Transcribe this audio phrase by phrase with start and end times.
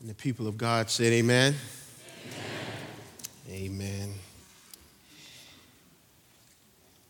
[0.00, 1.54] And the people of God said, Amen.
[3.50, 3.70] Amen.
[3.70, 4.14] Amen.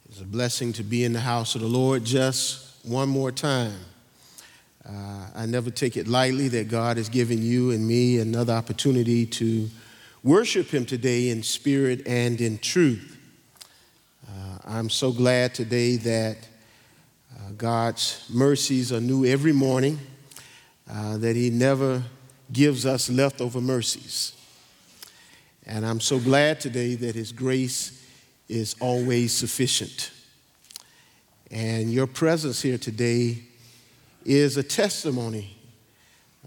[0.08, 3.78] It's a blessing to be in the house of the Lord just one more time.
[4.84, 9.24] Uh, I never take it lightly that God has given you and me another opportunity
[9.24, 9.70] to
[10.24, 13.18] worship Him today in spirit and in truth.
[14.28, 16.38] Uh, I'm so glad today that
[17.36, 20.00] uh, God's mercies are new every morning,
[20.90, 22.02] uh, that He never
[22.52, 24.36] gives us leftover mercies.
[25.66, 28.04] And I'm so glad today that His grace
[28.48, 30.10] is always sufficient.
[31.50, 33.42] And your presence here today
[34.24, 35.56] is a testimony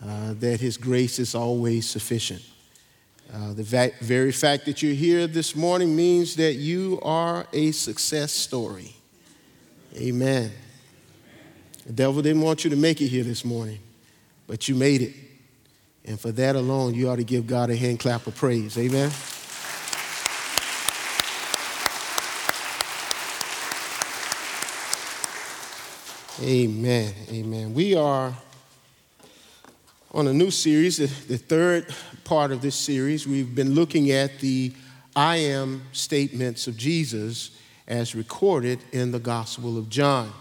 [0.01, 2.41] uh, that His grace is always sufficient.
[3.33, 7.71] Uh, the va- very fact that you're here this morning means that you are a
[7.71, 8.93] success story.
[9.95, 10.51] Amen.
[11.85, 13.79] The devil didn't want you to make it here this morning,
[14.47, 15.13] but you made it.
[16.05, 18.77] And for that alone, you ought to give God a hand clap of praise.
[18.77, 19.11] Amen.
[26.41, 27.13] Amen.
[27.29, 27.73] Amen.
[27.73, 28.33] We are
[30.11, 31.87] on a new series, the, third
[32.25, 33.25] part of this series.
[33.25, 34.73] We've been looking at the
[35.15, 40.33] I am statements of Jesus as recorded in the Gospel of John.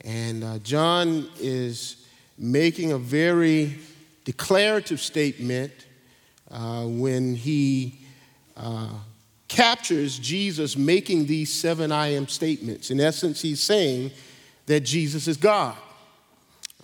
[0.00, 2.04] And uh, John is
[2.36, 3.76] making a very
[4.28, 5.72] declarative statement
[6.50, 7.98] uh, when he
[8.58, 8.90] uh,
[9.48, 12.90] captures Jesus making these seven I am statements.
[12.90, 14.10] In essence, he's saying
[14.66, 15.78] that Jesus is God.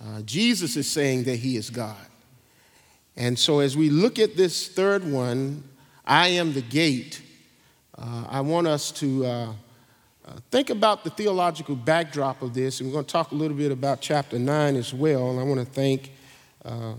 [0.03, 2.07] Uh, Jesus is saying that he is God.
[3.15, 5.63] And so, as we look at this third one,
[6.03, 7.21] I am the gate,
[7.95, 12.79] uh, I want us to uh, uh, think about the theological backdrop of this.
[12.79, 15.29] And we're going to talk a little bit about chapter 9 as well.
[15.29, 16.11] And I want to thank
[16.65, 16.95] uh,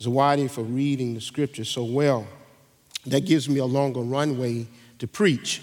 [0.00, 2.26] Zawadi for reading the scripture so well.
[3.06, 4.66] That gives me a longer runway
[4.98, 5.62] to preach.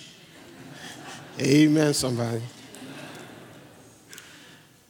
[1.39, 2.41] Amen, somebody.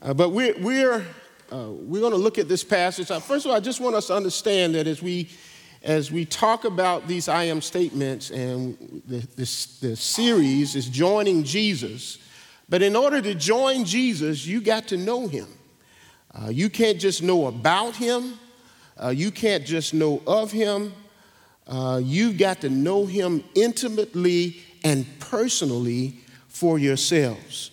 [0.01, 1.05] Uh, but we're, we're,
[1.51, 3.11] uh, we're going to look at this passage.
[3.11, 5.29] Uh, first of all, I just want us to understand that as we,
[5.83, 11.43] as we talk about these I am statements, and the, this, the series is joining
[11.43, 12.17] Jesus,
[12.67, 15.47] but in order to join Jesus, you got to know him.
[16.33, 18.39] Uh, you can't just know about him,
[19.01, 20.93] uh, you can't just know of him,
[21.67, 27.71] uh, you've got to know him intimately and personally for yourselves.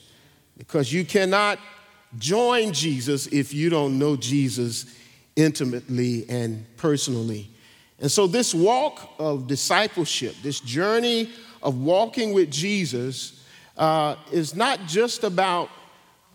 [0.57, 1.59] Because you cannot
[2.19, 4.95] join Jesus if you don't know Jesus
[5.37, 7.51] intimately and personally.
[8.01, 11.31] And so, this walk of discipleship, this journey
[11.63, 13.45] of walking with Jesus,
[13.77, 15.71] uh, is not just about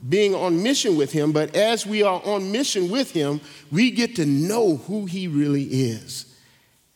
[0.08, 3.42] being on mission with Him, but as we are on mission with Him,
[3.72, 6.36] we get to know who He really is.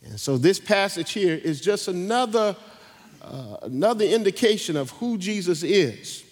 [0.04, 2.56] And so, this passage here is just another,
[3.22, 6.24] uh, another indication of who Jesus is.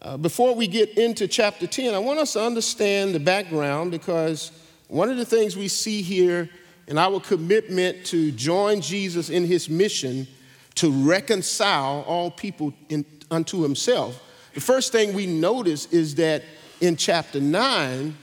[0.00, 4.52] Uh, before we get into chapter 10, I want us to understand the background because
[4.86, 6.48] one of the things we see here
[6.86, 10.26] in our commitment to join Jesus in his mission
[10.76, 14.22] to reconcile all people in, unto himself,
[14.54, 16.42] the first thing we notice is that
[16.80, 18.16] in chapter 9,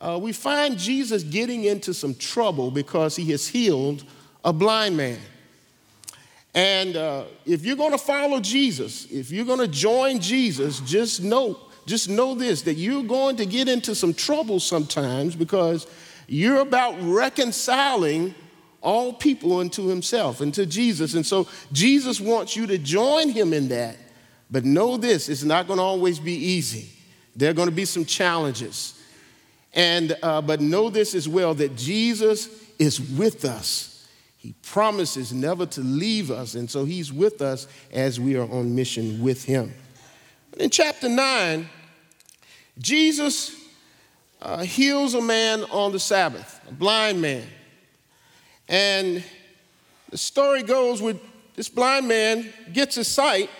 [0.00, 4.04] uh, we find Jesus getting into some trouble because he has healed
[4.44, 5.18] a blind man.
[6.54, 11.22] And uh, if you're going to follow Jesus, if you're going to join Jesus, just
[11.22, 15.86] know, just know this that you're going to get into some trouble sometimes because
[16.26, 18.34] you're about reconciling
[18.82, 21.14] all people unto himself, into Jesus.
[21.14, 23.96] And so Jesus wants you to join him in that.
[24.50, 26.90] But know this, it's not going to always be easy.
[27.36, 29.00] There are going to be some challenges.
[29.72, 33.90] And, uh, but know this as well that Jesus is with us
[34.40, 38.74] he promises never to leave us, and so He's with us as we are on
[38.74, 39.74] mission with Him.
[40.50, 41.68] But in chapter 9,
[42.78, 43.54] Jesus
[44.40, 47.46] uh, heals a man on the Sabbath, a blind man.
[48.66, 49.22] And
[50.08, 51.20] the story goes with
[51.54, 53.50] this blind man gets his sight,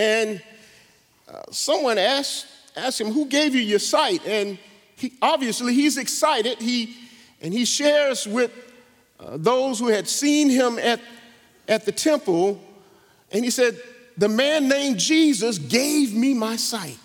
[0.00, 0.42] and
[1.28, 4.26] uh, someone asks, asks him, Who gave you your sight?
[4.26, 4.58] And
[4.96, 6.58] he, obviously, he's excited.
[6.58, 6.96] He,
[7.42, 8.50] and he shares with
[9.18, 11.00] uh, those who had seen him at,
[11.68, 12.58] at the temple,
[13.30, 13.78] and he said,
[14.16, 16.96] The man named Jesus gave me my sight.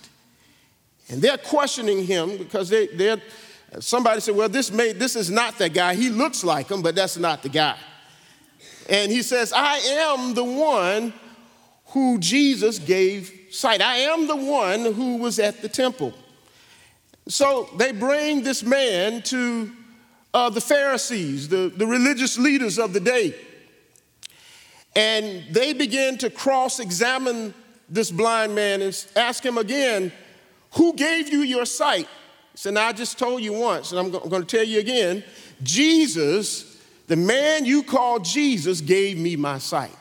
[1.09, 3.21] And they're questioning him because they, they're,
[3.81, 5.95] somebody said, Well, this, may, this is not that guy.
[5.95, 7.77] He looks like him, but that's not the guy.
[8.87, 11.11] And he says, I am the one
[11.95, 13.81] who Jesus gave sight.
[13.81, 16.13] I am the one who was at the temple.
[17.29, 19.71] So they bring this man to
[20.33, 23.33] uh, the Pharisees, the, the religious leaders of the day.
[24.93, 27.53] And they begin to cross examine
[27.87, 30.11] this blind man and ask him again,
[30.73, 32.09] Who gave you your sight?
[32.51, 35.23] He said, I just told you once, and I'm going to tell you again
[35.63, 36.77] Jesus,
[37.07, 39.95] the man you call Jesus, gave me my sight.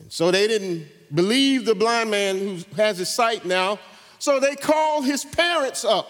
[0.00, 3.78] And so they didn't believe the blind man who has his sight now.
[4.18, 6.08] So they called his parents up.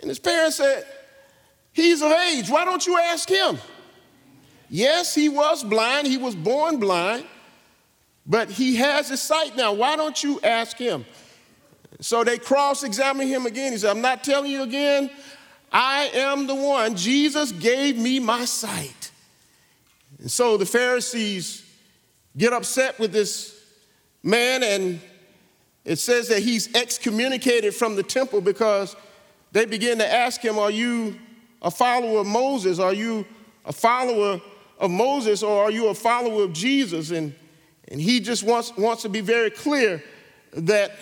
[0.00, 0.84] And his parents said,
[1.72, 2.50] He's of age.
[2.50, 3.58] Why don't you ask him?
[4.68, 6.06] Yes, he was blind.
[6.06, 7.24] He was born blind,
[8.26, 9.72] but he has his sight now.
[9.72, 11.04] Why don't you ask him?
[12.00, 13.72] So they cross examine him again.
[13.72, 15.10] He said, I'm not telling you again.
[15.72, 16.96] I am the one.
[16.96, 19.10] Jesus gave me my sight.
[20.18, 21.64] And so the Pharisees
[22.36, 23.59] get upset with this
[24.22, 25.00] man, and
[25.84, 28.96] it says that he's excommunicated from the temple because
[29.52, 31.16] they begin to ask him, Are you
[31.62, 32.78] a follower of Moses?
[32.78, 33.26] Are you
[33.64, 34.40] a follower
[34.78, 37.10] of Moses or are you a follower of Jesus?
[37.10, 37.34] And,
[37.88, 40.02] and he just wants, wants to be very clear
[40.54, 40.92] that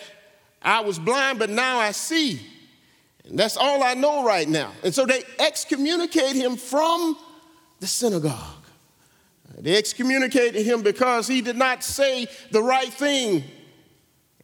[0.60, 2.40] I was blind, but now I see.
[3.24, 4.72] And that's all I know right now.
[4.82, 7.16] And so they excommunicate him from
[7.80, 8.57] the synagogue.
[9.60, 13.44] They excommunicated him because he did not say the right thing.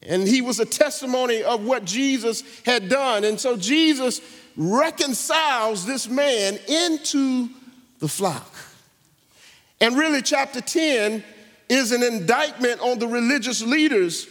[0.02, 3.25] And he was a testimony of what Jesus had done.
[3.25, 4.20] And so Jesus
[4.56, 7.49] reconciles this man into
[8.00, 8.52] the flock.
[9.81, 11.25] And really, chapter 10
[11.69, 14.26] is an indictment on the religious leaders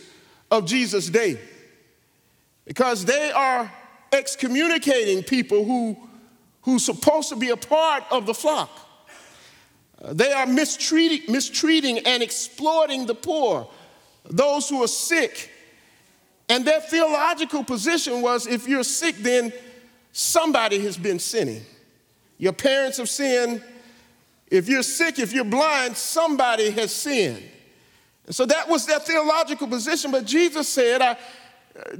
[0.51, 1.39] of Jesus' day
[2.65, 3.71] because they are
[4.11, 5.97] excommunicating people who
[6.63, 8.69] who's supposed to be a part of the flock.
[10.11, 13.69] They are mistreating, mistreating and exploiting the poor,
[14.25, 15.49] those who are sick.
[16.49, 19.53] And their theological position was if you're sick, then
[20.11, 21.63] somebody has been sinning.
[22.37, 23.63] Your parents have sinned,
[24.47, 27.41] if you're sick, if you're blind, somebody has sinned.
[28.25, 30.11] And so that was their theological position.
[30.11, 31.17] But Jesus said, I,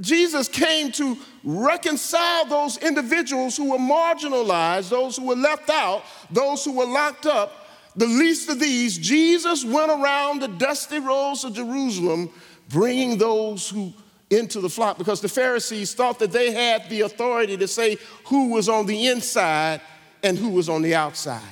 [0.00, 6.64] Jesus came to reconcile those individuals who were marginalized, those who were left out, those
[6.64, 7.63] who were locked up.
[7.96, 12.30] The least of these, Jesus went around the dusty roads of Jerusalem,
[12.68, 13.92] bringing those who
[14.30, 18.50] into the flock because the Pharisees thought that they had the authority to say who
[18.50, 19.80] was on the inside
[20.22, 21.42] and who was on the outside.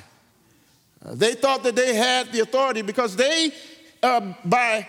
[1.05, 3.51] Uh, they thought that they had the authority because they,
[4.01, 4.87] uh, by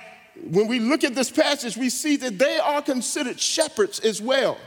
[0.51, 4.59] when we look at this passage, we see that they are considered shepherds as well,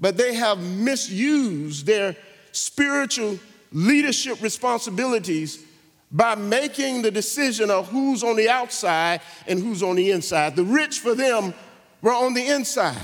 [0.00, 2.16] but they have misused their
[2.52, 3.38] spiritual
[3.72, 5.64] leadership responsibilities
[6.10, 10.56] by making the decision of who's on the outside and who's on the inside.
[10.56, 11.52] The rich for them
[12.00, 12.96] were on the inside.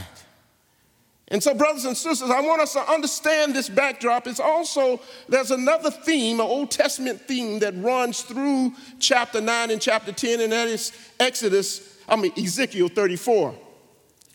[1.29, 4.27] And so, brothers and sisters, I want us to understand this backdrop.
[4.27, 9.81] It's also, there's another theme, an Old Testament theme that runs through chapter 9 and
[9.81, 13.55] chapter 10, and that is Exodus, I mean, Ezekiel 34.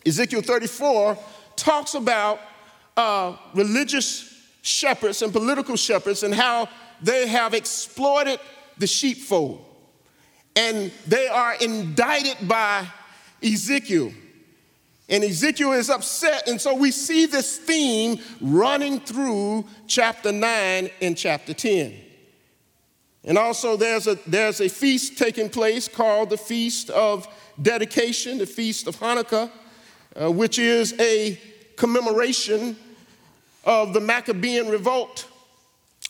[0.05, 1.17] Ezekiel 34
[1.55, 2.39] talks about
[2.97, 6.67] uh, religious shepherds and political shepherds and how
[7.01, 8.39] they have exploited
[8.79, 9.65] the sheepfold.
[10.55, 12.87] And they are indicted by
[13.43, 14.11] Ezekiel.
[15.07, 16.47] And Ezekiel is upset.
[16.47, 21.93] And so we see this theme running through chapter 9 and chapter 10.
[23.23, 27.27] And also, there's a, there's a feast taking place called the Feast of
[27.61, 29.51] Dedication, the Feast of Hanukkah,
[30.15, 31.39] uh, which is a
[31.75, 32.77] commemoration
[33.65, 35.27] of the Maccabean revolt.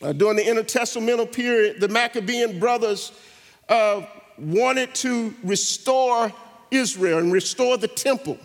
[0.02, 3.12] Uh, during the intertestamental period, the Maccabean brothers
[3.68, 4.02] uh,
[4.38, 6.32] wanted to restore
[6.72, 8.38] Israel and restore the temple.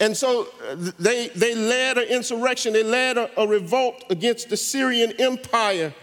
[0.00, 4.56] And so uh, they, they led an insurrection, they led a, a revolt against the
[4.56, 5.94] Syrian Empire.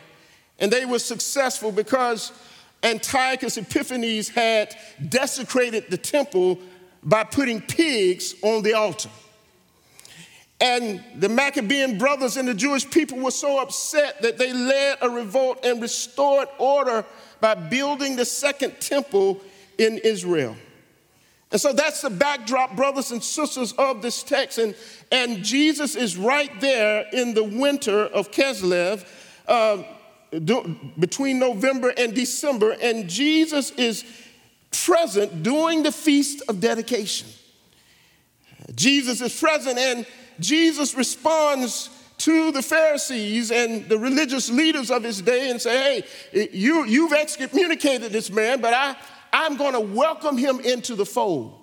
[0.58, 2.32] And they were successful because
[2.82, 4.76] Antiochus Epiphanes had
[5.10, 6.60] desecrated the temple
[7.04, 9.10] by putting pigs on the altar.
[10.62, 15.10] And the Maccabean brothers and the Jewish people were so upset that they led a
[15.10, 17.06] revolt and restored order
[17.40, 19.40] by building the second temple
[19.78, 20.56] in Israel.
[21.52, 24.58] And so that's the backdrop, brothers and sisters, of this text.
[24.58, 24.76] And,
[25.12, 29.08] and Jesus is right there in the winter of Kislev,
[29.48, 29.84] uh,
[30.44, 34.06] do, between November and December, and Jesus is
[34.72, 37.28] present during the feast of dedication.
[38.76, 40.06] Jesus is present, and
[40.40, 46.50] Jesus responds to the Pharisees and the religious leaders of his day and say, Hey,
[46.52, 48.96] you, you've excommunicated this man, but I,
[49.32, 51.56] I'm going to welcome him into the fold.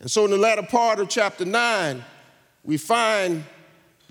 [0.00, 2.04] And so, in the latter part of chapter 9,
[2.64, 3.44] we find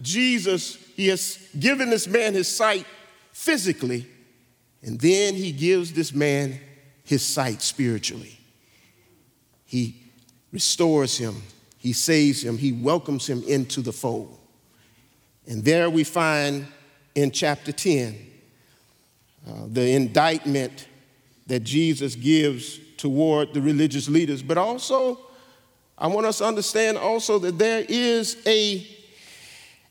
[0.01, 2.85] Jesus he has given this man his sight
[3.33, 4.07] physically,
[4.81, 6.59] and then he gives this man
[7.03, 8.39] his sight spiritually.
[9.65, 10.01] He
[10.51, 11.41] restores him,
[11.81, 14.37] he saves him, he welcomes him into the fold.
[15.47, 16.67] And there we find
[17.15, 18.15] in chapter 10
[19.47, 20.87] uh, the indictment
[21.47, 25.19] that Jesus gives toward the religious leaders, but also
[25.97, 28.85] I want us to understand also that there is a,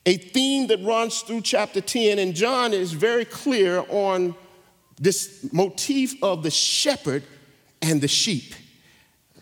[0.07, 4.37] a theme that runs through chapter 10, and John is very clear on
[5.01, 7.25] this motif of the shepherd
[7.83, 8.55] and the sheep.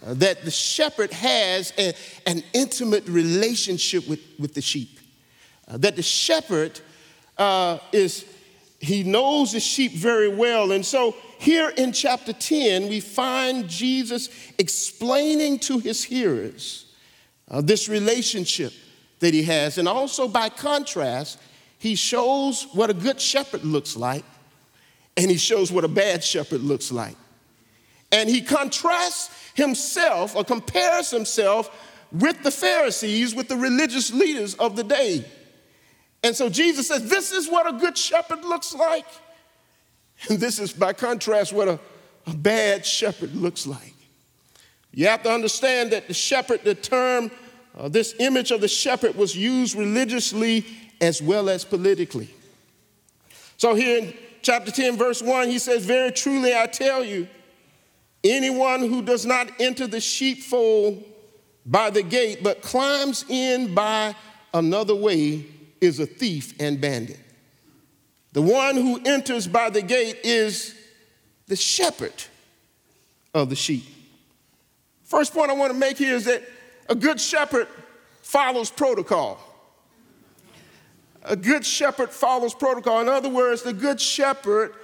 [0.02, 1.94] That the shepherd has a,
[2.26, 4.98] an intimate relationship with, with the sheep.
[5.66, 6.80] Uh, that the shepherd
[7.36, 8.24] uh, is,
[8.80, 10.72] he knows the sheep very well.
[10.72, 14.28] And so here in chapter 10, we find Jesus
[14.58, 16.86] explaining to his hearers
[17.50, 18.72] uh, this relationship
[19.20, 19.78] that he has.
[19.78, 21.38] And also, by contrast,
[21.78, 24.24] he shows what a good shepherd looks like,
[25.16, 27.16] and he shows what a bad shepherd looks like.
[28.10, 31.70] And he contrasts himself or compares himself
[32.12, 35.24] with the Pharisees, with the religious leaders of the day.
[36.22, 39.06] And so Jesus says, This is what a good shepherd looks like.
[40.28, 41.78] And this is, by contrast, what a,
[42.26, 43.94] a bad shepherd looks like.
[44.92, 47.30] You have to understand that the shepherd, the term,
[47.76, 50.66] uh, this image of the shepherd was used religiously
[51.00, 52.28] as well as politically.
[53.56, 57.28] So here in chapter 10, verse 1, he says, Very truly I tell you,
[58.30, 61.04] anyone who does not enter the sheepfold
[61.66, 64.14] by the gate, but climbs in by
[64.54, 65.44] another way,
[65.80, 67.20] is a thief and bandit.
[68.32, 70.74] The one who enters by the gate is
[71.46, 72.12] the shepherd
[73.34, 73.84] of the sheep.
[75.04, 76.42] First point I want to make here is that
[76.88, 77.68] a good shepherd
[78.22, 79.40] follows protocol.
[81.24, 83.00] A good shepherd follows protocol.
[83.00, 84.74] In other words, the good shepherd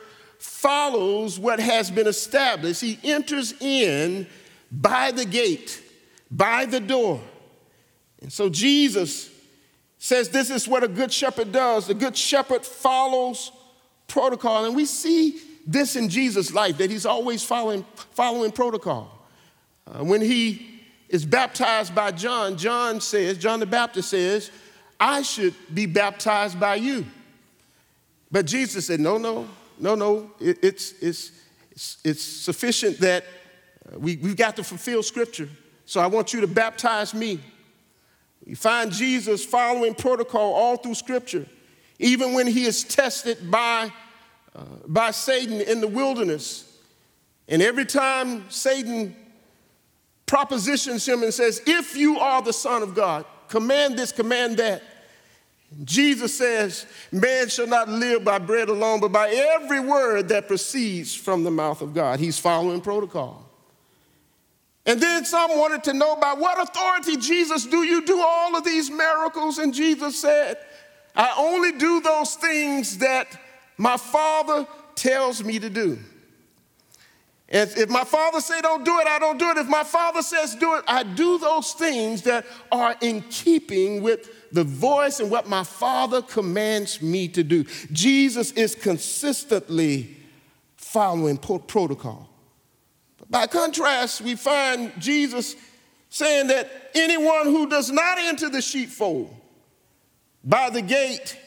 [0.45, 2.83] follows what has been established.
[2.83, 4.27] He enters in
[4.71, 5.83] by the gate,
[6.31, 7.21] by the door.
[8.21, 9.31] And so Jesus
[9.99, 11.87] says this is what a good shepherd does.
[11.87, 13.53] The good shepherd follows
[14.07, 14.67] protocol.
[14.67, 19.27] And we see this in Jesus' life, that he's always following, following protocol.
[19.87, 24.51] Uh, when he is baptized by John, John says, John the Baptist says,
[25.01, 27.07] I should be baptized by you.
[28.31, 29.49] But Jesus said, No, no,
[29.79, 30.31] no, no.
[30.41, 31.33] It, it's, it's,
[31.71, 33.25] it's, it's, sufficient that
[33.87, 35.49] uh, we, we've got to fulfill Scripture.
[35.85, 37.41] So I want you to baptize me.
[38.47, 41.47] You find Jesus following protocol all through Scripture,
[41.99, 43.91] even when he is tested by,
[44.55, 46.79] uh, by Satan in the wilderness.
[47.49, 49.17] And every time Satan
[50.27, 54.83] propositions him and says, If you are the Son of God, command this, command that.
[55.83, 61.15] Jesus says, Man shall not live by bread alone, but by every word that proceeds
[61.15, 62.21] from the mouth of God.
[62.21, 63.45] He's following protocol.
[64.87, 68.65] And then some wanted to know by what authority, Jesus, do you do all of
[68.65, 69.59] these miracles?
[69.59, 70.59] And Jesus said,
[71.17, 73.41] I only do those things that
[73.79, 75.99] my Father tells me to do.
[77.55, 79.57] If, if my Father say don't do it, I don't do it.
[79.59, 84.51] If my Father says do it, I do those things that are in keeping with
[84.51, 87.63] the voice and what my Father commands me to do.
[87.93, 90.17] Jesus is consistently
[90.75, 92.29] following protocol.
[93.19, 95.55] But By contrast, we find Jesus
[96.09, 99.33] saying that anyone who does not enter the sheepfold
[100.43, 101.39] by the gate,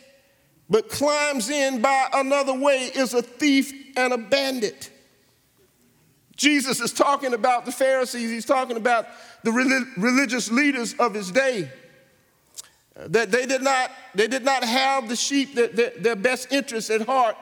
[0.70, 4.92] but climbs in by another way, is a thief and a bandit.
[6.38, 9.08] Jesus is talking about the Pharisees, he's talking about
[9.44, 11.70] the religious leaders of his day.
[12.96, 17.02] That they did not, they did not have the sheep, that, their best interests at
[17.02, 17.36] heart,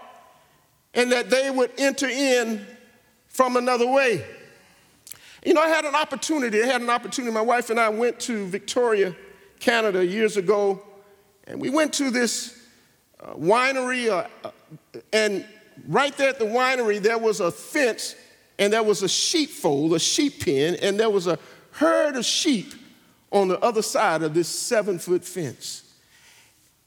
[0.93, 2.65] and that they would enter in
[3.27, 4.25] from another way.
[5.45, 7.31] You know, I had an opportunity, I had an opportunity.
[7.33, 9.15] My wife and I went to Victoria,
[9.59, 10.81] Canada years ago,
[11.45, 12.65] and we went to this
[13.19, 14.51] uh, winery, uh, uh,
[15.13, 15.45] and
[15.87, 18.15] right there at the winery, there was a fence,
[18.57, 21.37] and there was a sheepfold, a sheep pen, and there was a
[21.71, 22.73] herd of sheep
[23.31, 25.83] on the other side of this seven foot fence.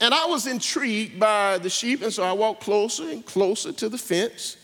[0.01, 3.89] And I was intrigued by the sheep, and so I walked closer and closer to
[3.89, 4.57] the fence.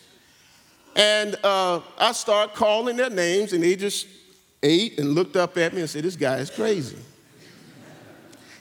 [0.96, 4.06] And uh, I started calling their names, and they just
[4.62, 6.98] ate and looked up at me and said, This guy is crazy.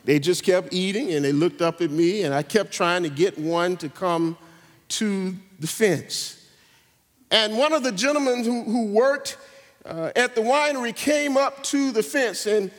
[0.04, 3.10] they just kept eating, and they looked up at me, and I kept trying to
[3.10, 4.36] get one to come
[4.90, 6.43] to the fence.
[7.34, 9.38] And one of the gentlemen who, who worked
[9.84, 12.70] uh, at the winery came up to the fence, and,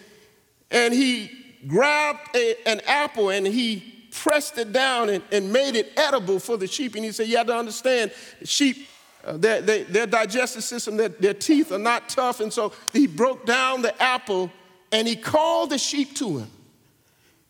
[0.70, 1.28] and he
[1.66, 6.56] grabbed a, an apple and he pressed it down and, and made it edible for
[6.56, 6.94] the sheep.
[6.94, 8.12] And he said, You have to understand,
[8.44, 8.86] sheep,
[9.24, 12.38] uh, their, their, digestive system, their, their teeth are not tough.
[12.38, 14.52] And so he broke down the apple
[14.92, 16.50] and he called the sheep to him.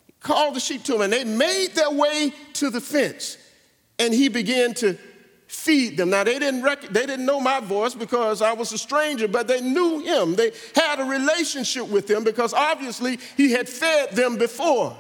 [0.07, 3.37] He called the sheep to him, and they made their way to the fence.
[3.99, 4.97] And he began to
[5.55, 6.11] feed them.
[6.11, 9.47] Now, they didn't, rec- they didn't know my voice because I was a stranger, but
[9.47, 10.35] they knew him.
[10.35, 14.97] They had a relationship with him because obviously he had fed them before.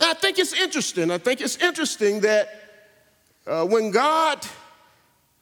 [0.00, 1.10] Now, I think it's interesting.
[1.10, 2.48] I think it's interesting that
[3.46, 4.46] uh, when God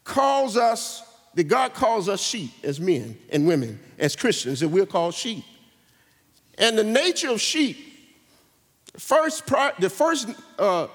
[0.05, 1.03] calls us,
[1.35, 5.45] that God calls us sheep as men and women, as Christians, that we're called sheep.
[6.59, 7.77] And the nature of sheep,
[8.97, 9.47] first,
[9.79, 10.87] the first uh,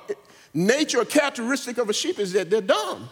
[0.53, 3.10] nature or characteristic of a sheep is that they're dumb.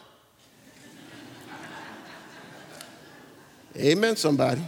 [3.77, 4.61] Amen, somebody.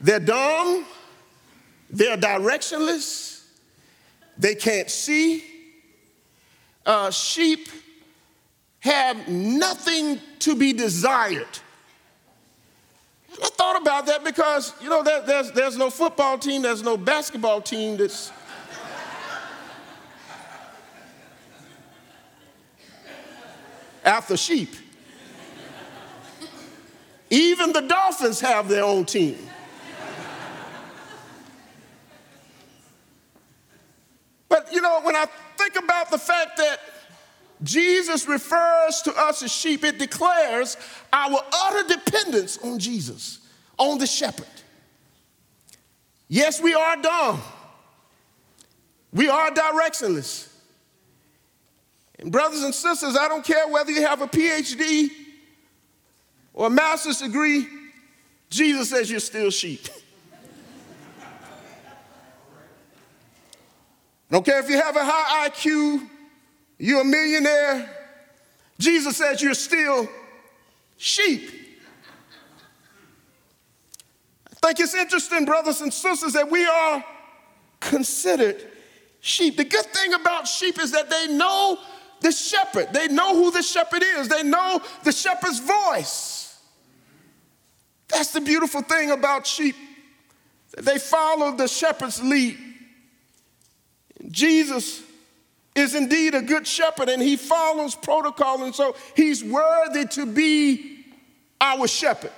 [0.00, 0.84] they're dumb,
[1.88, 3.44] they're directionless,
[4.36, 5.44] they can't see.
[6.84, 7.68] Uh, sheep
[8.80, 11.46] have nothing to be desired.
[13.42, 16.96] I thought about that because, you know, there, there's, there's no football team, there's no
[16.96, 18.32] basketball team that's.
[24.04, 24.74] after sheep.
[27.30, 29.38] Even the Dolphins have their own team.
[34.48, 36.80] But you know, when I think about the fact that
[37.62, 40.76] Jesus refers to us as sheep, it declares
[41.12, 43.40] our utter dependence on Jesus,
[43.78, 44.46] on the shepherd.
[46.28, 47.40] Yes, we are dumb.
[49.12, 50.48] We are directionless.
[52.18, 55.10] And, brothers and sisters, I don't care whether you have a PhD
[56.54, 57.66] or a master's degree,
[58.50, 59.86] Jesus says you're still sheep.
[64.30, 66.08] Don't care if you have a high IQ
[66.82, 67.88] you're a millionaire.
[68.76, 70.08] Jesus says you're still
[70.96, 71.48] sheep.
[74.50, 77.04] I think it's interesting, brothers and sisters, that we are
[77.78, 78.68] considered
[79.20, 79.58] sheep.
[79.58, 81.78] The good thing about sheep is that they know
[82.20, 86.58] the shepherd, they know who the shepherd is, they know the shepherd's voice.
[88.08, 89.76] That's the beautiful thing about sheep.
[90.76, 92.58] They follow the shepherd's lead.
[94.28, 95.04] Jesus
[95.74, 101.04] is indeed a good shepherd and he follows protocol, and so he's worthy to be
[101.60, 102.32] our shepherd.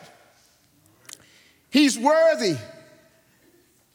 [1.71, 2.57] He's worthy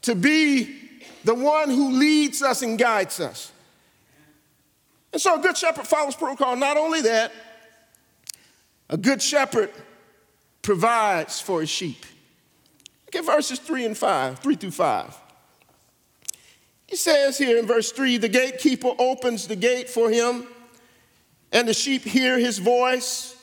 [0.01, 0.75] to be
[1.23, 3.51] the one who leads us and guides us.
[5.13, 6.55] And so a good shepherd follows protocol.
[6.55, 7.31] Not only that,
[8.89, 9.71] a good shepherd
[10.61, 12.05] provides for his sheep.
[13.05, 15.17] Look at verses 3 and 5, 3 through 5.
[16.89, 20.47] He says here in verse 3 the gatekeeper opens the gate for him,
[21.51, 23.35] and the sheep hear his voice.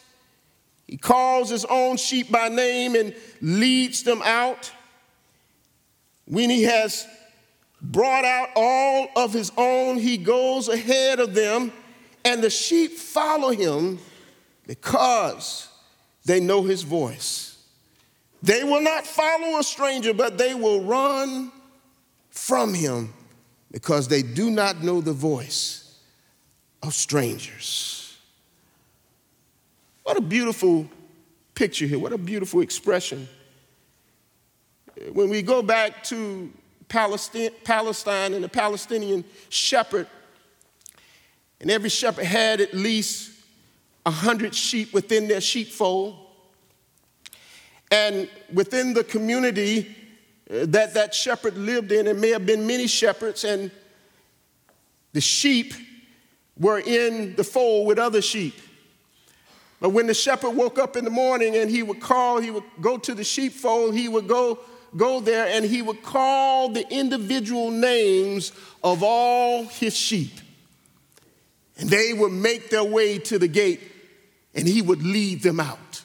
[0.89, 4.73] He calls his own sheep by name and leads them out.
[6.25, 7.07] When he has
[7.81, 11.73] brought out all of his own, he goes ahead of them,
[12.25, 14.01] and the sheep follow him
[14.67, 15.69] because
[16.25, 17.63] they know his voice.
[18.43, 21.53] They will not follow a stranger, but they will run
[22.31, 23.13] from him
[23.77, 25.99] because they do not know the voice
[26.83, 28.17] of strangers.
[30.03, 30.89] What a beautiful
[31.55, 31.99] picture here.
[31.99, 33.29] What a beautiful expression.
[35.13, 36.51] When we go back to
[36.89, 40.07] Palestine, Palestine and the Palestinian shepherd,
[41.61, 43.31] and every shepherd had at least
[44.07, 46.17] a hundred sheep within their sheepfold.
[47.91, 49.95] And within the community,
[50.49, 52.05] that that shepherd lived in.
[52.05, 53.71] There may have been many shepherds, and
[55.13, 55.75] the sheep
[56.59, 58.55] were in the fold with other sheep.
[59.81, 62.65] But when the shepherd woke up in the morning and he would call, he would
[62.81, 64.59] go to the sheepfold, he would go,
[64.97, 70.33] go there and he would call the individual names of all his sheep.
[71.79, 73.81] And they would make their way to the gate
[74.55, 76.03] and he would lead them out.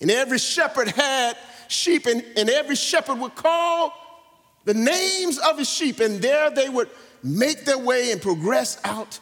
[0.00, 1.36] And every shepherd had
[1.72, 3.92] sheep, and, and every shepherd would call
[4.64, 6.88] the names of his sheep, and there they would
[7.22, 9.18] make their way and progress out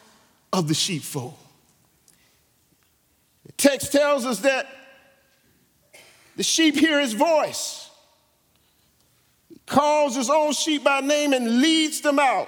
[0.53, 1.35] of the sheepfold.
[3.45, 4.67] The text tells us that
[6.35, 7.89] the sheep hear his voice.
[9.49, 12.47] He calls his own sheep by name and leads them out.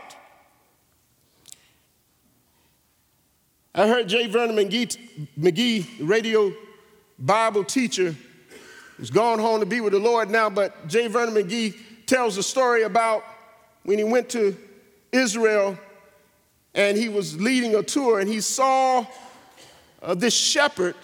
[3.75, 4.27] I heard J.
[4.27, 4.97] Vernon McGee,
[5.37, 6.53] McGee radio
[7.17, 8.15] Bible teacher,
[8.97, 11.07] He's gone home to be with the Lord now, but J.
[11.07, 11.75] Vernon McGee
[12.05, 13.23] tells a story about
[13.83, 14.55] when he went to
[15.11, 15.77] Israel
[16.75, 19.05] and he was leading a tour and he saw
[20.01, 20.95] uh, this shepherd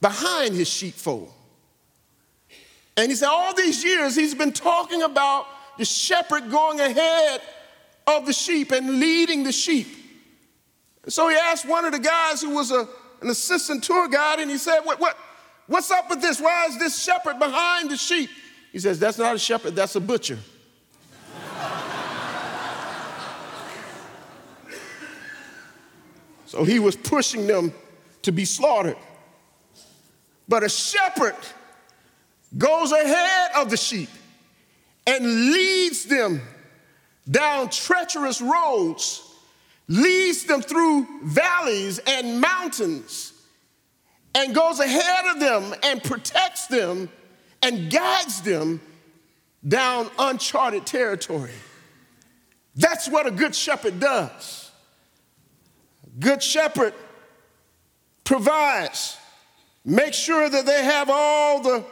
[0.00, 1.32] behind his sheepfold.
[2.96, 5.46] And he said, All these years he's been talking about
[5.78, 7.40] the shepherd going ahead
[8.06, 9.86] of the sheep and leading the sheep.
[11.06, 12.88] so he asked one of the guys who was a,
[13.20, 15.16] an assistant tour guide, and he said, what, what,
[15.68, 16.38] What's up with this?
[16.40, 18.28] Why is this shepherd behind the sheep?
[18.72, 20.38] He says, That's not a shepherd, that's a butcher.
[26.46, 27.74] so he was pushing them
[28.22, 28.96] to be slaughtered.
[30.48, 31.36] But a shepherd
[32.56, 34.08] goes ahead of the sheep
[35.06, 36.40] and leads them
[37.30, 39.22] down treacherous roads,
[39.86, 43.34] leads them through valleys and mountains,
[44.38, 47.10] and goes ahead of them and protects them
[47.60, 48.80] and guides them
[49.66, 51.50] down uncharted territory.
[52.76, 54.70] That's what a good shepherd does.
[56.20, 56.94] Good shepherd
[58.22, 59.16] provides,
[59.84, 61.84] makes sure that they have all the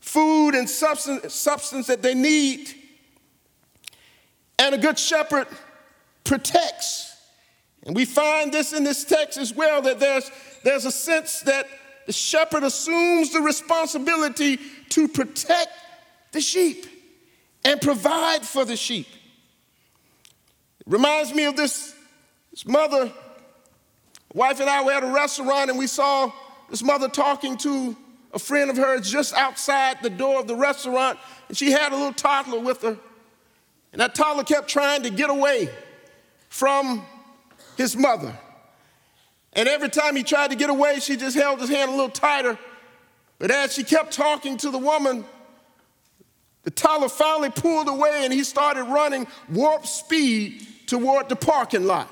[0.00, 2.68] food and substance, substance that they need.
[4.58, 5.46] And a good shepherd
[6.24, 7.11] protects.
[7.84, 10.30] And we find this in this text as well that there's,
[10.62, 11.66] there's a sense that
[12.06, 14.58] the shepherd assumes the responsibility
[14.90, 15.70] to protect
[16.32, 16.86] the sheep
[17.64, 19.06] and provide for the sheep.
[20.80, 21.94] It reminds me of this,
[22.50, 23.12] this mother,
[24.34, 26.32] wife and I were at a restaurant and we saw
[26.70, 27.96] this mother talking to
[28.32, 31.18] a friend of hers just outside the door of the restaurant,
[31.48, 32.96] and she had a little toddler with her.
[33.92, 35.68] And that toddler kept trying to get away
[36.48, 37.04] from
[37.76, 38.36] his mother.
[39.52, 42.08] And every time he tried to get away, she just held his hand a little
[42.08, 42.58] tighter.
[43.38, 45.24] But as she kept talking to the woman,
[46.62, 52.08] the toddler finally pulled away and he started running warp speed toward the parking lot.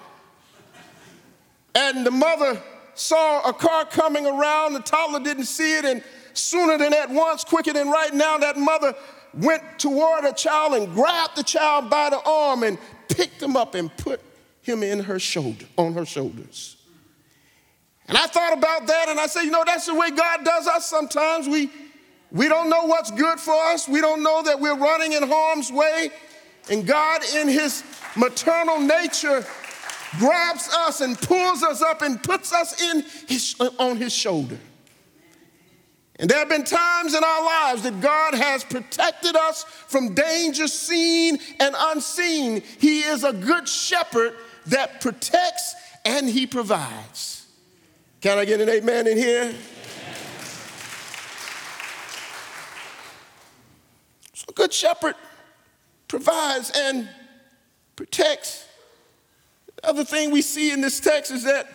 [1.74, 2.60] And the mother
[2.94, 6.02] saw a car coming around, the toddler didn't see it, and
[6.34, 8.94] sooner than at once, quicker than right now, that mother
[9.34, 12.76] went toward a child and grabbed the child by the arm and
[13.08, 14.20] picked him up and put
[14.70, 16.76] him in her shoulder, on her shoulders.
[18.08, 20.66] And I thought about that and I said, you know, that's the way God does
[20.66, 21.48] us sometimes.
[21.48, 21.70] We,
[22.32, 23.88] we don't know what's good for us.
[23.88, 26.10] We don't know that we're running in harm's way.
[26.70, 27.84] And God, in his
[28.16, 29.44] maternal nature,
[30.18, 34.58] grabs us and pulls us up and puts us in his, on his shoulder.
[36.20, 40.68] And there have been times in our lives that God has protected us from danger
[40.68, 42.62] seen and unseen.
[42.78, 44.34] He is a good shepherd
[44.66, 47.46] that protects and he provides.
[48.20, 49.52] Can I get an amen in here?
[54.34, 55.14] So, a good shepherd
[56.08, 57.08] provides and
[57.96, 58.66] protects.
[59.76, 61.68] The other thing we see in this text is that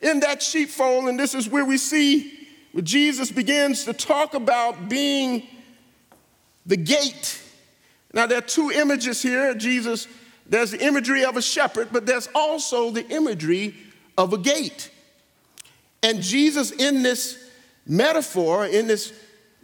[0.00, 2.32] in that sheepfold, and this is where we see
[2.72, 5.46] where Jesus begins to talk about being
[6.66, 7.40] the gate.
[8.12, 9.54] Now, there are two images here.
[9.54, 10.06] Jesus,
[10.48, 13.74] there's the imagery of a shepherd, but there's also the imagery
[14.16, 14.90] of a gate.
[16.02, 17.50] And Jesus, in this
[17.86, 19.12] metaphor, in this,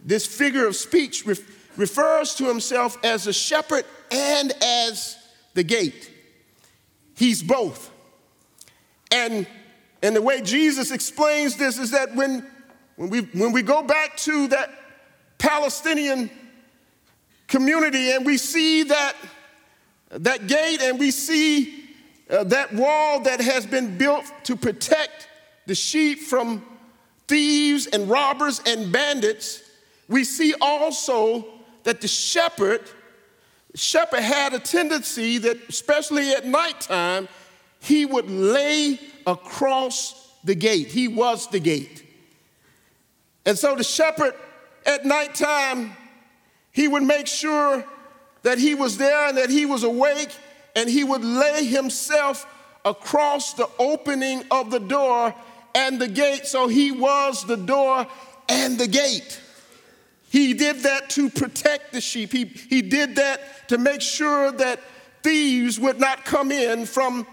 [0.03, 1.39] this figure of speech, ref,
[1.77, 5.17] refers to himself as a shepherd and as
[5.55, 6.11] the gate.
[7.15, 7.91] He's both.
[9.11, 9.47] And,
[10.03, 12.45] and the way Jesus explains this is that when,
[12.95, 14.69] when, we, when we go back to that
[15.37, 16.29] Palestinian
[17.47, 19.15] community and we see that,
[20.09, 21.85] that gate and we see
[22.29, 25.27] uh, that wall that has been built to protect
[25.65, 26.63] the sheep from
[27.27, 29.61] thieves and robbers and bandits,
[30.07, 31.45] we see also
[31.83, 32.81] that the shepherd,
[33.73, 37.27] shepherd had a tendency that, especially at nighttime,
[37.79, 40.87] he would lay across the gate.
[40.87, 42.03] He was the gate.
[43.45, 44.33] And so the shepherd
[44.85, 45.95] at nighttime,
[46.71, 47.83] he would make sure
[48.45, 50.29] that he was there and that he was awake,
[50.75, 52.45] and he would lay himself
[52.85, 55.33] across the opening of the door
[55.73, 58.05] and the gate, so he was the door
[58.47, 59.41] and the gate.
[60.29, 62.31] He did that to protect the sheep.
[62.31, 64.79] He, he did that to make sure that
[65.23, 67.25] thieves would not come in from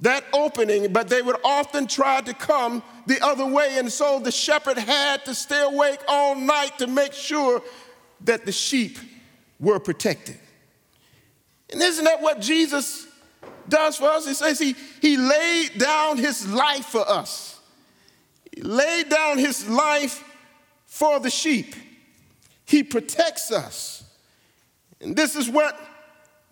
[0.00, 3.78] that opening, but they would often try to come the other way.
[3.78, 7.62] And so the shepherd had to stay awake all night to make sure
[8.24, 8.98] that the sheep
[9.58, 10.38] were protected.
[11.72, 13.06] And isn't that what Jesus
[13.68, 14.26] does for us?
[14.26, 17.60] He says he, he laid down his life for us.
[18.52, 20.24] He laid down his life
[20.86, 21.74] for the sheep.
[22.64, 24.02] He protects us.
[25.00, 25.78] And this is what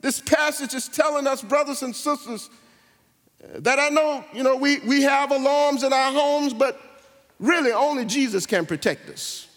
[0.01, 2.49] this passage is telling us, brothers and sisters,
[3.57, 6.81] that I know, you know, we, we have alarms in our homes, but
[7.41, 9.48] really only Jesus can protect us.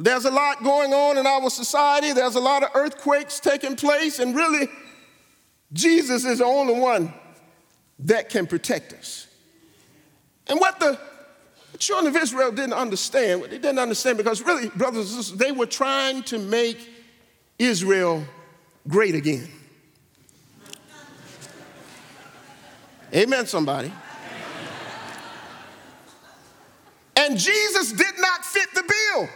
[0.00, 2.12] There's a lot going on in our society.
[2.12, 4.68] There's a lot of earthquakes taking place, and really,
[5.72, 7.12] Jesus is the only one
[8.00, 9.28] that can protect us.
[10.46, 10.98] And what the
[11.78, 15.66] children of Israel didn't understand, they didn't understand because really, brothers and sisters, they were
[15.66, 16.90] trying to make
[17.58, 18.24] Israel
[18.88, 19.48] great again.
[23.14, 23.92] Amen, somebody.
[27.16, 29.28] And Jesus did not fit the bill.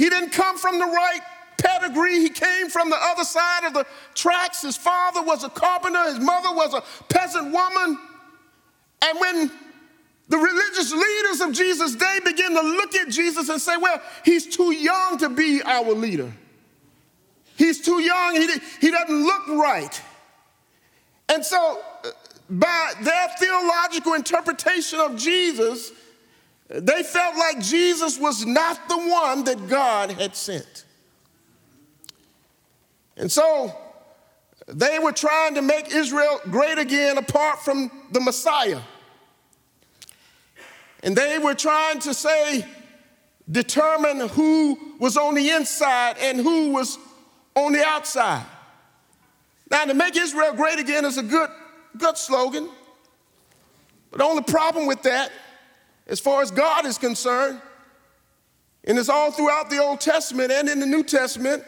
[0.00, 1.20] He didn't come from the right
[1.58, 2.20] pedigree.
[2.20, 3.84] He came from the other side of the
[4.14, 4.62] tracks.
[4.62, 6.82] His father was a carpenter, his mother was a
[7.12, 7.98] peasant woman.
[9.02, 9.50] And when
[10.26, 14.46] the religious leaders of Jesus' day begin to look at Jesus and say, well, he's
[14.46, 16.32] too young to be our leader.
[17.58, 18.48] He's too young, he,
[18.80, 20.00] he doesn't look right.
[21.28, 22.08] And so, uh,
[22.48, 25.92] by their theological interpretation of Jesus,
[26.70, 30.84] they felt like Jesus was not the one that God had sent.
[33.16, 33.76] And so
[34.66, 38.80] they were trying to make Israel great again apart from the Messiah.
[41.02, 42.64] And they were trying to say,
[43.50, 46.98] determine who was on the inside and who was
[47.56, 48.46] on the outside.
[49.70, 51.50] Now, to make Israel great again is a good,
[51.96, 52.68] good slogan.
[54.10, 55.30] But the only problem with that,
[56.10, 57.62] as far as God is concerned,
[58.84, 61.62] and it's all throughout the Old Testament and in the New Testament,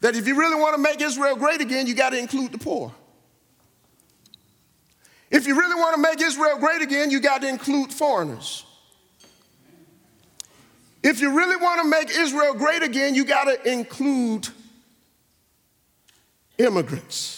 [0.00, 2.58] that if you really want to make Israel great again, you got to include the
[2.58, 2.92] poor.
[5.30, 8.64] If you really want to make Israel great again, you got to include foreigners.
[11.02, 14.48] If you really want to make Israel great again, you got to include
[16.58, 17.37] immigrants.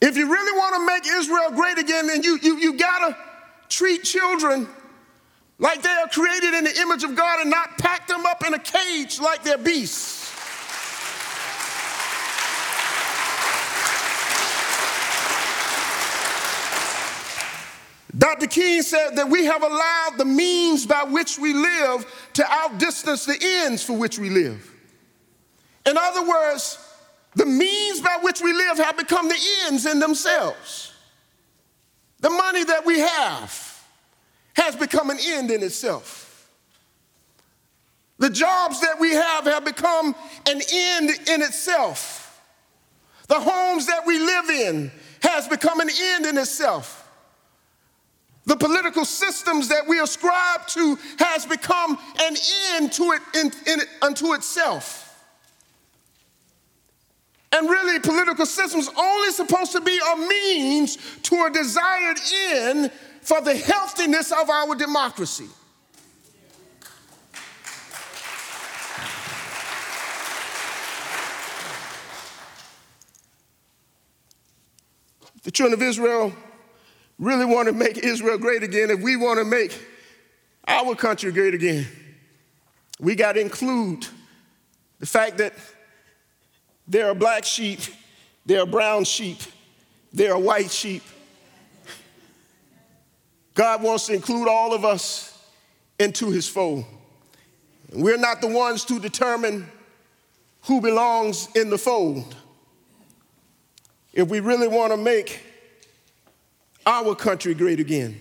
[0.00, 3.16] If you really want to make Israel great again, then you, you, you got to
[3.68, 4.68] treat children
[5.58, 8.54] like they are created in the image of God and not pack them up in
[8.54, 10.28] a cage like they're beasts.
[18.16, 18.46] Dr.
[18.46, 23.36] King said that we have allowed the means by which we live to outdistance the
[23.40, 24.72] ends for which we live.
[25.86, 26.78] In other words,
[27.38, 30.92] the means by which we live have become the ends in themselves.
[32.18, 33.86] The money that we have
[34.54, 36.50] has become an end in itself.
[38.18, 40.16] The jobs that we have have become
[40.48, 42.42] an end in itself.
[43.28, 44.90] The homes that we live in
[45.22, 47.08] has become an end in itself.
[48.46, 52.36] The political systems that we ascribe to has become an
[52.72, 55.07] end to it in, in unto itself.
[57.52, 62.18] And really, political systems only supposed to be a means to a desired
[62.50, 65.48] end for the healthiness of our democracy.
[75.42, 76.34] The children of Israel
[77.18, 79.82] really want to make Israel great again, if we want to make
[80.66, 81.86] our country great again,
[83.00, 84.06] we got to include
[84.98, 85.54] the fact that
[86.88, 87.80] there are black sheep,
[88.46, 89.38] there are brown sheep,
[90.12, 91.02] there are white sheep.
[93.54, 95.36] God wants to include all of us
[95.98, 96.84] into his fold.
[97.92, 99.66] We're not the ones to determine
[100.62, 102.36] who belongs in the fold.
[104.12, 105.42] If we really want to make
[106.86, 108.18] our country great again.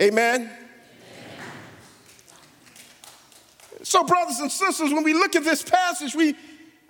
[0.00, 0.42] Amen?
[0.42, 0.50] Amen?
[3.82, 6.34] So, brothers and sisters, when we look at this passage, we,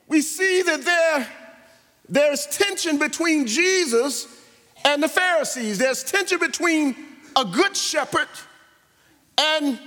[0.08, 1.28] we see that there,
[2.08, 4.26] there's tension between Jesus
[4.84, 5.78] and the Pharisees.
[5.78, 6.94] There's tension between
[7.34, 8.28] a good shepherd
[9.38, 9.78] and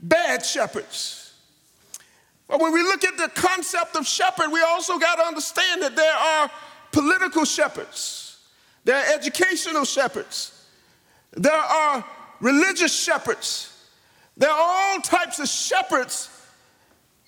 [0.00, 1.32] bad shepherds.
[2.46, 5.96] But when we look at the concept of shepherd, we also got to understand that
[5.96, 6.50] there are
[6.92, 8.24] political shepherds
[8.84, 10.52] there are educational shepherds.
[11.32, 12.04] There are
[12.40, 13.70] religious shepherds.
[14.36, 16.28] There are all types of shepherds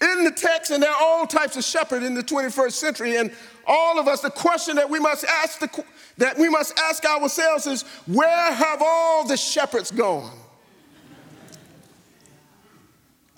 [0.00, 3.16] in the text, and there are all types of shepherds in the 21st century.
[3.16, 3.32] And
[3.66, 5.84] all of us, the question that we must ask the,
[6.18, 10.32] that we must ask ourselves is, where have all the shepherds gone?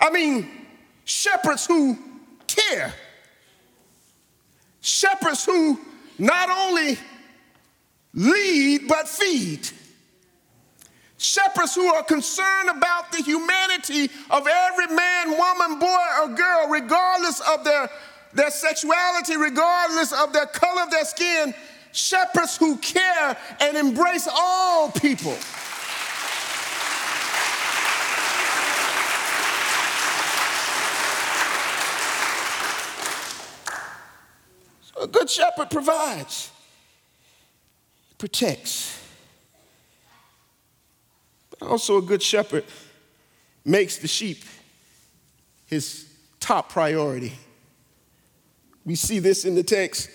[0.01, 0.49] I mean,
[1.05, 1.99] shepherds who
[2.47, 2.93] care,
[4.81, 5.79] shepherds who
[6.19, 6.99] not only
[8.15, 9.69] lead but feed.
[11.19, 17.41] Shepherds who are concerned about the humanity of every man, woman, boy, or girl, regardless
[17.41, 17.91] of their,
[18.33, 21.55] their sexuality, regardless of their color of their skin.
[21.91, 25.37] Shepherds who care and embrace all people.
[34.83, 36.53] So a good shepherd provides,
[38.19, 39.08] protects
[41.61, 42.65] also, a good shepherd
[43.65, 44.45] makes the sheep
[45.67, 46.09] his
[46.41, 47.33] top priority.
[48.85, 50.09] We see this in the text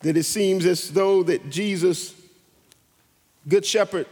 [0.00, 2.14] that it seems as though that Jesus,
[3.46, 4.06] good shepherd,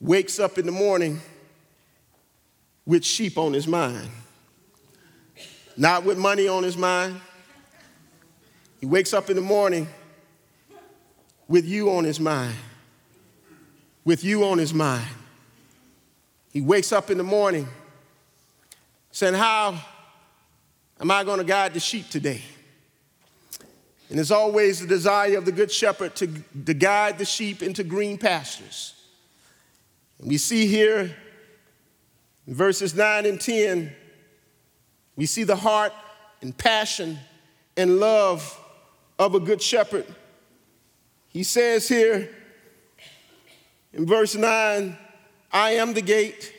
[0.00, 1.20] wakes up in the morning
[2.84, 4.08] with sheep on his mind,
[5.76, 7.20] not with money on his mind.
[8.80, 9.88] He wakes up in the morning
[11.48, 12.56] with you on his mind
[14.06, 15.08] with you on his mind.
[16.52, 17.68] He wakes up in the morning
[19.10, 19.78] saying, How
[20.98, 22.40] am I going to guide the sheep today?
[24.08, 26.28] And it's always the desire of the good shepherd to,
[26.64, 28.94] to guide the sheep into green pastures.
[30.20, 31.14] And we see here
[32.46, 33.92] in verses 9 and 10,
[35.16, 35.92] we see the heart
[36.40, 37.18] and passion
[37.76, 38.56] and love
[39.18, 40.06] of a good shepherd.
[41.28, 42.30] He says here,
[43.96, 44.96] in verse 9,
[45.52, 46.52] I am the gate.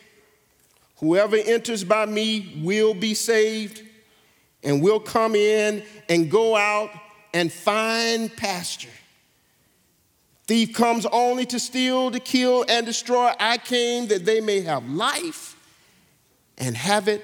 [0.97, 3.83] Whoever enters by me will be saved
[4.63, 6.89] and will come in and go out
[7.33, 8.89] and find pasture.
[10.47, 13.31] Thief comes only to steal, to kill, and destroy.
[13.39, 15.55] I came that they may have life
[16.57, 17.23] and have it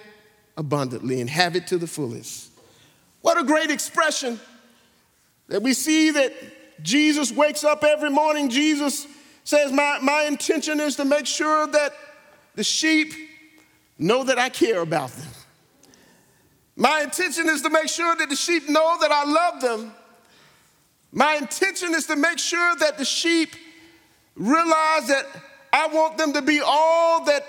[0.57, 2.51] abundantly and have it to the fullest.
[3.21, 4.39] What a great expression
[5.47, 6.33] that we see that
[6.83, 8.49] Jesus wakes up every morning.
[8.49, 9.07] Jesus
[9.43, 11.93] says, my, my intention is to make sure that
[12.55, 13.13] the sheep
[13.99, 15.27] know that I care about them.
[16.75, 19.93] My intention is to make sure that the sheep know that I love them.
[21.11, 23.49] My intention is to make sure that the sheep
[24.35, 25.25] realize that
[25.71, 27.45] I want them to be all that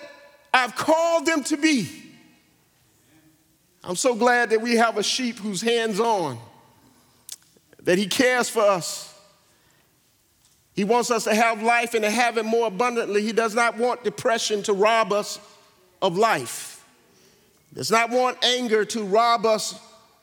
[0.52, 1.88] I've called them to be.
[3.82, 6.38] I'm so glad that we have a sheep who's hands on,
[7.82, 9.13] that he cares for us
[10.74, 13.22] he wants us to have life and to have it more abundantly.
[13.22, 15.38] He does not want depression to rob us
[16.02, 16.84] of life.
[17.70, 19.78] He does not want anger to rob us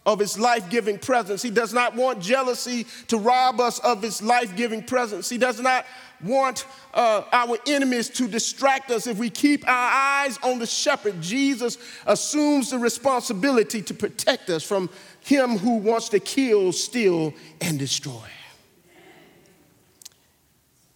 [0.06, 1.42] of his life giving presence.
[1.42, 5.30] He does not want jealousy to rob us of his life giving presence.
[5.30, 5.86] He does not
[6.24, 11.22] want uh, our enemies to distract us if we keep our eyes on the shepherd.
[11.22, 14.90] Jesus assumes the responsibility to protect us from
[15.22, 18.28] him who wants to kill, steal, and destroy.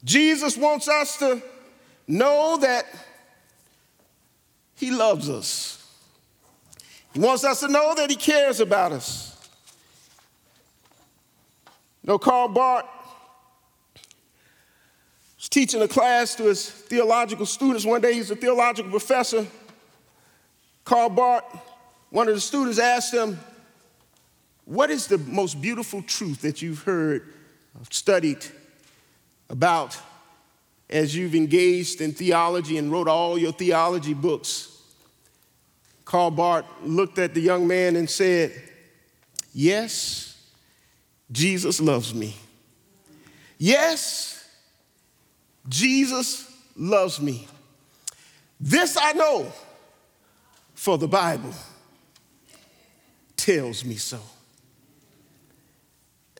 [0.06, 1.42] Jesus wants us to
[2.08, 2.86] know that
[4.76, 5.82] He loves us.
[7.12, 9.36] He wants us to know that He cares about us.
[12.04, 12.86] You know, Karl Barth
[15.46, 17.84] was teaching a class to his theological students.
[17.84, 19.48] One day he's a theological professor.
[20.84, 21.44] Karl Barth,
[22.12, 23.40] one of the students asked him,
[24.66, 27.34] What is the most beautiful truth that you've heard,
[27.90, 28.46] studied
[29.50, 29.98] about
[30.90, 34.72] as you've engaged in theology and wrote all your theology books.
[36.04, 38.52] Karl Barth looked at the young man and said,
[39.54, 40.38] Yes,
[41.32, 42.36] Jesus loves me.
[43.58, 44.48] Yes,
[45.68, 47.48] Jesus loves me.
[48.60, 49.52] This I know,
[50.74, 51.54] for the Bible
[53.36, 54.20] tells me so.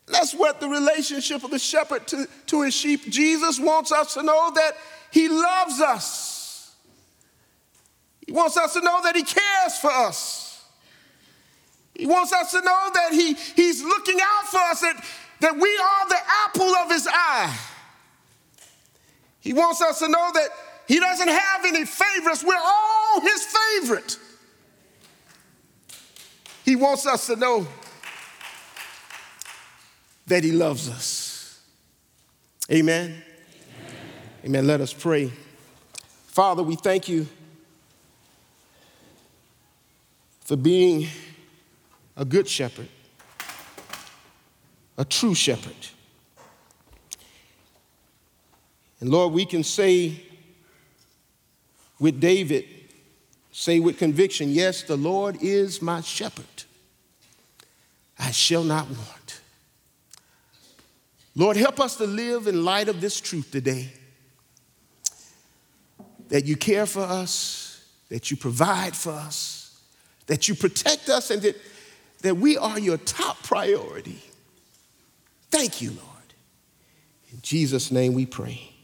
[0.08, 3.10] That's what the relationship of the shepherd to, to his sheep.
[3.10, 4.74] Jesus wants us to know that
[5.12, 6.76] he loves us.
[8.26, 10.64] He wants us to know that he cares for us.
[11.96, 15.04] He wants us to know that he, he's looking out for us, that,
[15.40, 17.58] that we are the apple of his eye.
[19.40, 20.50] He wants us to know that
[20.88, 22.44] he doesn't have any favorites.
[22.44, 24.20] We're all his favorite.
[26.64, 27.68] He wants us to know
[30.28, 31.62] that He loves us.
[32.72, 33.12] Amen.
[33.12, 33.24] Amen.
[34.46, 34.68] Amen.
[34.68, 35.32] Let us pray.
[36.28, 37.28] Father, we thank you
[40.42, 41.08] for being
[42.18, 42.88] a good shepherd,
[44.98, 45.76] a true shepherd.
[49.00, 50.24] And Lord, we can say
[52.00, 52.66] with David,
[53.52, 56.46] say with conviction, yes, the Lord is my shepherd.
[58.18, 59.42] I shall not want.
[61.36, 63.92] Lord, help us to live in light of this truth today
[66.30, 69.80] that you care for us, that you provide for us,
[70.28, 71.56] that you protect us, and that,
[72.22, 74.22] that we are your top priority.
[75.52, 76.02] Thank you, Lord.
[77.32, 78.75] In Jesus' name we pray.